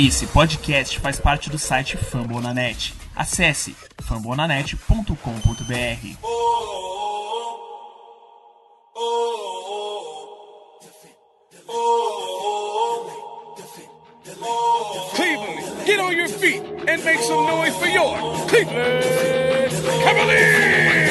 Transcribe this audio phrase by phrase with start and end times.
[0.00, 2.94] Esse podcast faz parte do site Fambonanet.
[3.16, 5.14] Acesse fambonanet.com.br.
[15.16, 19.02] Cleveland, get on your feet and make some noise for your Cleveland
[20.04, 21.08] Cavaliers!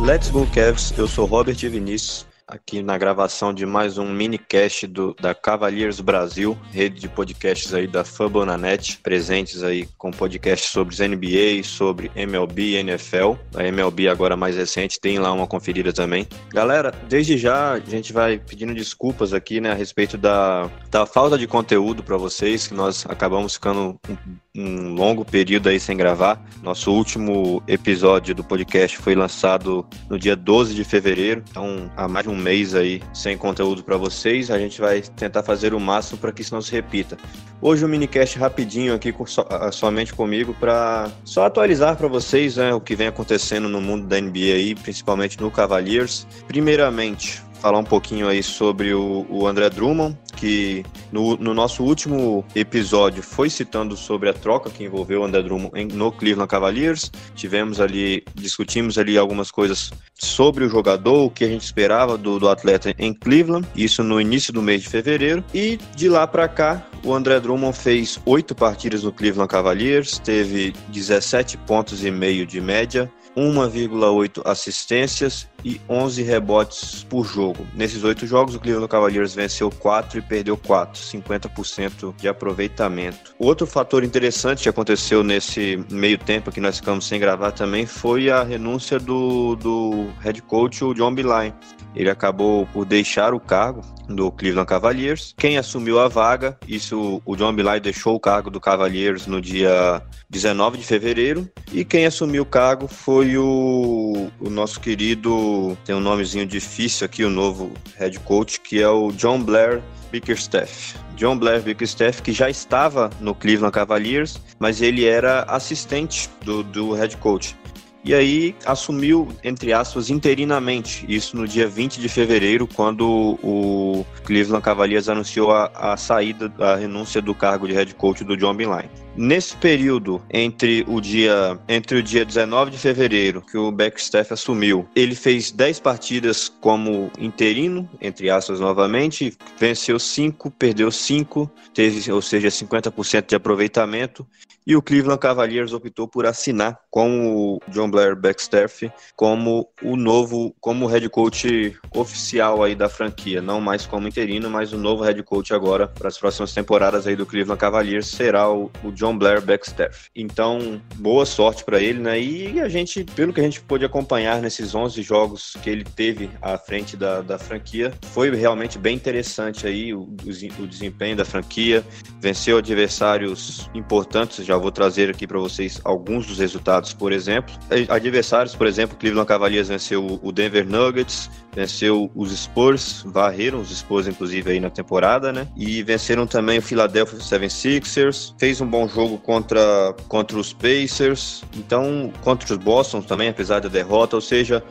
[0.00, 5.14] Let's Go Cavs, eu sou Robert Vinícius aqui na gravação de mais um minicast do,
[5.20, 11.62] da Cavaliers Brasil, rede de podcasts aí da Fambonanet, presentes aí com podcasts sobre NBA,
[11.62, 13.34] sobre MLB NFL.
[13.54, 16.26] A MLB agora mais recente, tem lá uma conferida também.
[16.50, 21.36] Galera, desde já a gente vai pedindo desculpas aqui, né, a respeito da, da falta
[21.36, 24.16] de conteúdo para vocês, que nós acabamos ficando um,
[24.58, 26.42] um longo período aí sem gravar.
[26.62, 32.26] Nosso último episódio do podcast foi lançado no dia 12 de fevereiro, então há mais
[32.26, 34.50] de um mês aí sem conteúdo para vocês.
[34.50, 37.16] A gente vai tentar fazer o máximo para que isso não se repita.
[37.60, 42.74] Hoje um minicast rapidinho aqui com, so, somente comigo para só atualizar para vocês né,
[42.74, 46.26] o que vem acontecendo no mundo da NBA aí, principalmente no Cavaliers.
[46.46, 52.44] Primeiramente, falar um pouquinho aí sobre o, o André Drummond, que no, no, nosso último
[52.54, 57.10] episódio foi citando sobre a troca que envolveu o André Drummond no Cleveland Cavaliers.
[57.34, 62.38] Tivemos ali, discutimos ali algumas coisas sobre o jogador, o que a gente esperava do,
[62.38, 65.44] do atleta em Cleveland, isso no início do mês de fevereiro.
[65.54, 70.74] E de lá para cá, o André Drummond fez oito partidas no Cleveland Cavaliers, teve
[70.88, 77.66] 17 pontos e meio de média, 1,8 assistências e 11 rebotes por jogo.
[77.74, 83.34] Nesses oito jogos, o Cleveland Cavaliers venceu 4 e perdeu 4, 50% de aproveitamento.
[83.38, 88.30] Outro fator interessante que aconteceu nesse meio tempo que nós ficamos sem gravar também foi
[88.30, 91.54] a renúncia do, do head coach, o John Beeline.
[91.98, 95.34] Ele acabou por deixar o cargo do Cleveland Cavaliers.
[95.36, 100.00] Quem assumiu a vaga, isso o John Beeline deixou o cargo do Cavaliers no dia
[100.30, 101.50] 19 de fevereiro.
[101.72, 107.24] E quem assumiu o cargo foi o, o nosso querido, tem um nomezinho difícil aqui,
[107.24, 110.96] o novo head coach, que é o John Blair Bickerstaff.
[111.16, 116.92] John Blair Bickerstaff, que já estava no Cleveland Cavaliers, mas ele era assistente do, do
[116.92, 117.56] head coach
[118.04, 124.62] e aí assumiu, entre aspas, interinamente, isso no dia 20 de fevereiro, quando o Cleveland
[124.62, 128.88] Cavaliers anunciou a, a saída, a renúncia do cargo de head coach do John Beeline.
[129.16, 134.86] Nesse período, entre o dia entre o dia 19 de fevereiro, que o Backstaff assumiu,
[134.94, 142.22] ele fez 10 partidas como interino, entre aspas novamente, venceu 5, perdeu 5, teve, ou
[142.22, 144.24] seja, 50% de aproveitamento,
[144.68, 150.54] e o Cleveland Cavaliers optou por assinar com o John Blair Backstaff como o novo,
[150.60, 155.22] como head coach oficial aí da franquia, não mais como interino, mas o novo head
[155.22, 159.40] coach agora para as próximas temporadas aí do Cleveland Cavaliers será o, o John Blair
[159.40, 160.10] Backstaff.
[160.14, 162.20] Então, boa sorte para ele, né?
[162.20, 166.28] E a gente, pelo que a gente pôde acompanhar nesses 11 jogos que ele teve
[166.42, 171.82] à frente da, da franquia, foi realmente bem interessante aí o, o desempenho da franquia.
[172.20, 177.54] Venceu adversários importantes, já vou trazer aqui para vocês alguns dos resultados, por exemplo.
[177.88, 184.06] Adversários, por exemplo, Cleveland Cavaliers venceu o Denver Nuggets, venceu os Spurs, varreram os Spurs
[184.06, 185.46] inclusive aí na temporada, né?
[185.56, 192.12] E venceram também o Philadelphia 76ers, fez um bom jogo contra, contra os Pacers, então
[192.22, 194.62] contra os Boston também, apesar da derrota, ou seja,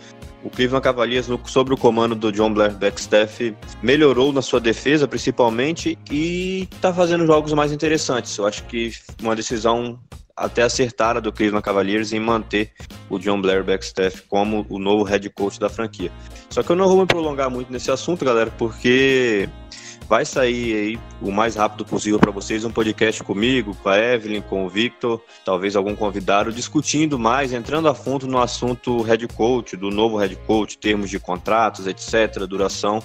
[0.48, 5.98] o Cleveland Cavaliers, sob o comando do John Blair Backstaff, melhorou na sua defesa, principalmente,
[6.10, 8.38] e está fazendo jogos mais interessantes.
[8.38, 8.92] Eu acho que
[9.22, 10.00] uma decisão
[10.38, 12.72] até acertada do Cleveland Cavaliers em manter
[13.10, 16.12] o John Blair Backstaff como o novo head coach da franquia.
[16.50, 19.50] Só que eu não vou me prolongar muito nesse assunto, galera, porque
[20.08, 24.42] vai sair aí o mais rápido possível para vocês um podcast comigo, com a Evelyn,
[24.42, 29.76] com o Victor, talvez algum convidado, discutindo mais, entrando a fundo no assunto head coach,
[29.76, 33.02] do novo head coach, termos de contratos, etc., duração.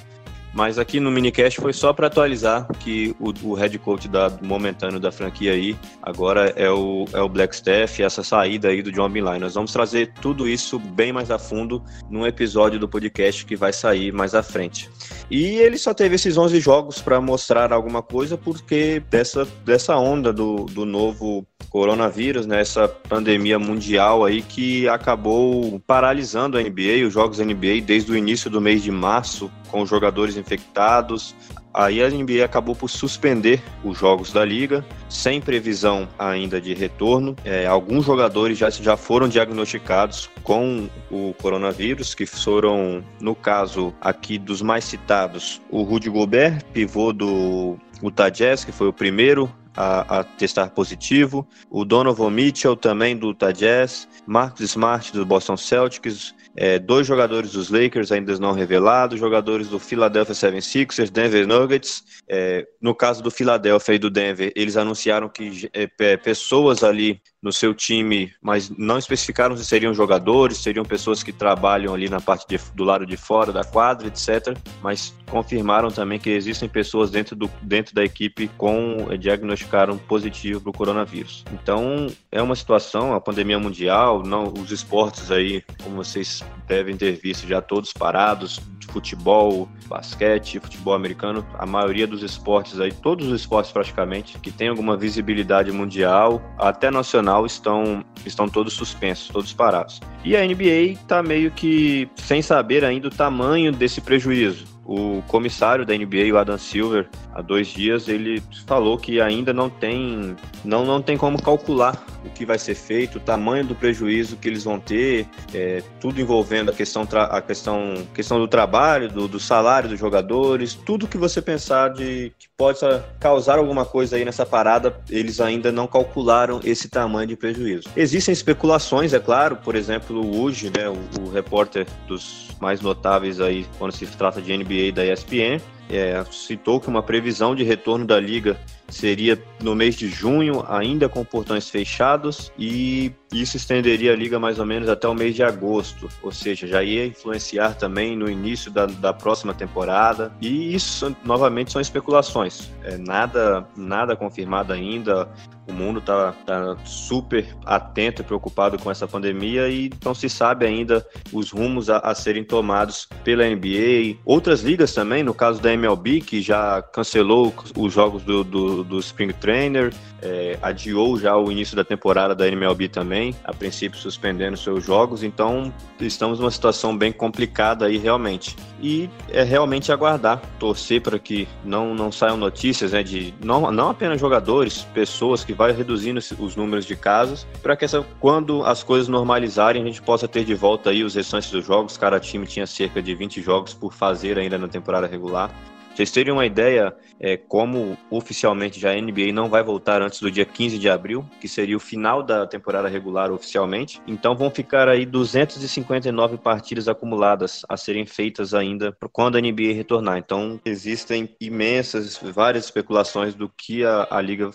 [0.52, 5.00] Mas aqui no minicast foi só para atualizar que o, o head coach da, momentâneo
[5.00, 9.38] da franquia aí agora é o, é o Blackstaff, essa saída aí do John Beeline.
[9.38, 13.72] Nós vamos trazer tudo isso bem mais a fundo num episódio do podcast que vai
[13.72, 14.91] sair mais à frente.
[15.32, 20.30] E ele só teve esses 11 jogos para mostrar alguma coisa porque dessa, dessa onda
[20.30, 27.14] do, do novo coronavírus, né, essa pandemia mundial aí que acabou paralisando a NBA, os
[27.14, 31.34] jogos da NBA desde o início do mês de março, com os jogadores infectados.
[31.74, 37.34] Aí a NBA acabou por suspender os jogos da liga, sem previsão ainda de retorno.
[37.45, 44.39] É, alguns jogadores já, já foram diagnosticados com o coronavírus, que foram, no caso aqui
[44.39, 50.21] dos mais citados, o Rudy Gobert, pivô do Utah Jazz, que foi o primeiro a,
[50.21, 56.34] a, testar positivo, o Donovan Mitchell também do Utah Jazz, Marcus Smart do Boston Celtics,
[56.54, 62.04] é, dois jogadores dos Lakers ainda não revelados, jogadores do Philadelphia 76ers, Denver Nuggets.
[62.28, 67.53] É, no caso do Philadelphia e do Denver, eles anunciaram que é, pessoas ali no
[67.53, 72.47] seu time, mas não especificaram se seriam jogadores, seriam pessoas que trabalham ali na parte
[72.47, 74.56] de, do lado de fora da quadra, etc.
[74.80, 80.60] Mas confirmaram também que existem pessoas dentro, do, dentro da equipe com eh, diagnosticaram positivo
[80.60, 81.44] para o coronavírus.
[81.53, 87.12] Então é uma situação, a pandemia mundial, não os esportes aí, como vocês devem ter
[87.12, 88.60] visto já todos parados,
[88.92, 94.68] futebol, basquete, futebol americano, a maioria dos esportes aí, todos os esportes praticamente, que tem
[94.68, 100.00] alguma visibilidade mundial, até nacional, estão, estão todos suspensos, todos parados.
[100.24, 104.66] E a NBA está meio que sem saber ainda o tamanho desse prejuízo.
[104.84, 109.70] O comissário da NBA, o Adam Silver, há dois dias, ele falou que ainda não
[109.70, 114.36] tem, não, não tem como calcular o que vai ser feito, o tamanho do prejuízo
[114.36, 119.28] que eles vão ter, é, tudo envolvendo a questão, a questão, questão do trabalho, do,
[119.28, 124.24] do salário dos jogadores, tudo que você pensar de que possa causar alguma coisa aí
[124.24, 127.89] nessa parada, eles ainda não calcularam esse tamanho de prejuízo.
[127.97, 133.66] Existem especulações, é claro, por exemplo, Uji, né, o, o repórter dos mais notáveis aí
[133.78, 138.18] quando se trata de NBA da ESPN, é, citou que uma previsão de retorno da
[138.18, 138.58] liga
[138.88, 144.58] seria no mês de junho, ainda com portões fechados, e isso estenderia a liga mais
[144.58, 148.70] ou menos até o mês de agosto, ou seja, já ia influenciar também no início
[148.70, 150.32] da, da próxima temporada.
[150.40, 155.28] E isso, novamente, são especulações, é, nada, nada confirmado ainda.
[155.68, 160.66] O mundo está tá super atento e preocupado com essa pandemia e não se sabe
[160.66, 164.18] ainda os rumos a, a serem tomados pela NBA.
[164.24, 168.98] Outras ligas também, no caso da MLB, que já cancelou os jogos do, do, do
[168.98, 174.56] Spring Trainer, é, adiou já o início da temporada da MLB também, a princípio suspendendo
[174.56, 178.56] seus jogos, então estamos numa situação bem complicada aí realmente.
[178.82, 183.90] E é realmente aguardar, torcer para que não, não saiam notícias né, de não, não
[183.90, 188.82] apenas jogadores, pessoas que vai reduzindo os números de casos, para que essa, quando as
[188.82, 191.96] coisas normalizarem a gente possa ter de volta aí os restantes dos jogos.
[191.96, 195.50] Cada time tinha cerca de 20 jogos por fazer ainda na temporada regular.
[195.94, 200.30] Vocês teriam uma ideia é, como oficialmente já a NBA não vai voltar antes do
[200.30, 204.00] dia 15 de abril, que seria o final da temporada regular oficialmente.
[204.06, 210.16] Então vão ficar aí 259 partidas acumuladas a serem feitas ainda quando a NBA retornar.
[210.16, 214.50] Então existem imensas, várias especulações do que a, a liga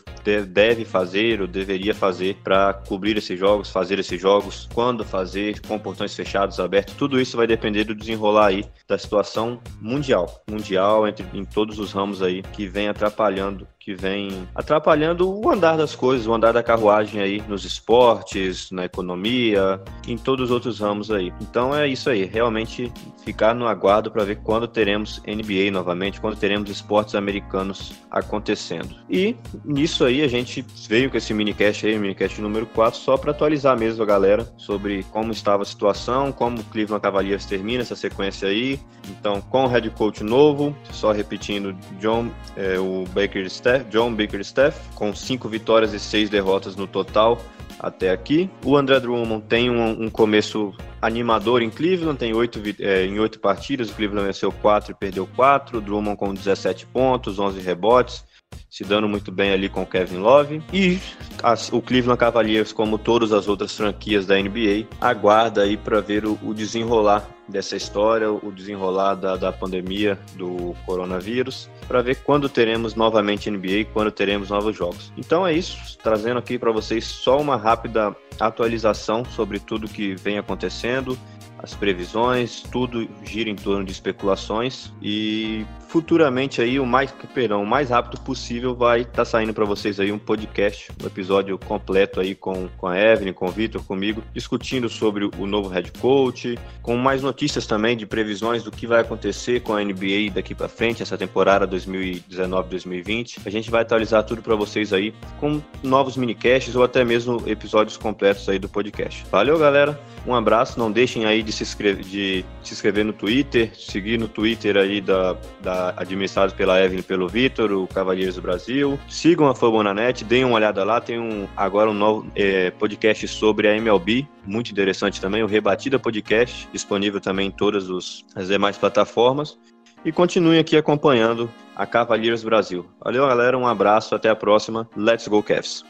[0.48, 5.78] deve fazer ou deveria fazer para cobrir esses jogos, fazer esses jogos, quando fazer, com
[5.78, 6.96] portões fechados, abertos.
[6.96, 11.92] Tudo isso vai depender do desenrolar aí da situação mundial, mundial entre em todos os
[11.92, 16.62] ramos aí que vem atrapalhando que vem atrapalhando o andar das coisas, o andar da
[16.62, 21.32] carruagem aí nos esportes, na economia, em todos os outros ramos aí.
[21.40, 22.92] Então é isso aí, realmente
[23.24, 28.94] ficar no aguardo para ver quando teremos NBA novamente, quando teremos esportes americanos acontecendo.
[29.10, 33.32] E nisso aí a gente veio com esse minicast aí, minicast número 4, só para
[33.32, 37.96] atualizar mesmo a galera sobre como estava a situação, como o Cleveland Cavaliers termina essa
[37.96, 38.82] sequência aí.
[39.10, 44.80] Então, com o head coach novo, só repetindo, John, é, o Baker Steph John Bickerstaff,
[44.96, 47.40] com cinco vitórias e seis derrotas no total
[47.80, 48.50] até aqui.
[48.66, 53.40] O André Drummond tem um, um começo animador em Cleveland, tem oito, é, em oito
[53.40, 58.24] partidas, o Cleveland venceu quatro e perdeu quatro, Drummond com 17 pontos, 11 rebotes,
[58.70, 60.62] se dando muito bem ali com o Kevin Love.
[60.72, 61.00] E
[61.42, 66.26] as, o Cleveland Cavaliers, como todas as outras franquias da NBA, aguarda aí para ver
[66.26, 72.50] o, o, desenrolar dessa história, o desenrolar da, da pandemia do coronavírus, para ver quando
[72.50, 75.12] teremos novamente NBA, quando teremos novos jogos.
[75.18, 80.38] Então é isso, trazendo aqui para vocês só uma rápida atualização sobre tudo que vem
[80.38, 81.18] acontecendo
[81.60, 87.66] as previsões, tudo gira em torno de especulações e futuramente aí, o mais, perdão, o
[87.66, 92.20] mais rápido possível vai estar tá saindo para vocês aí um podcast, um episódio completo
[92.20, 96.58] aí com, com a Evelyn, com o Vitor, comigo, discutindo sobre o novo head coach,
[96.82, 100.68] com mais notícias também de previsões do que vai acontecer com a NBA daqui para
[100.68, 103.40] frente, essa temporada 2019-2020.
[103.46, 107.98] A gente vai atualizar tudo para vocês aí com novos minicasts ou até mesmo episódios
[107.98, 109.26] completos aí do podcast.
[109.32, 110.00] Valeu, galera.
[110.26, 110.78] Um abraço.
[110.78, 115.00] Não deixem aí de se inscrever, de se inscrever no Twitter, seguir no Twitter aí
[115.00, 119.00] da, da administrado pela Evelyn pelo Vitor, o Cavaleiros do Brasil.
[119.08, 121.00] Sigam a Fabonanet, deem uma olhada lá.
[121.00, 125.98] Tem um agora um novo é, podcast sobre a MLB, muito interessante também, o Rebatida
[125.98, 129.58] Podcast, disponível também em todas os, as demais plataformas.
[130.06, 132.86] E continuem aqui acompanhando a Cavaleiros Brasil.
[133.04, 133.58] Valeu, galera.
[133.58, 134.16] Um abraço.
[134.16, 134.88] Até a próxima.
[134.96, 135.84] Let's go, Cavs.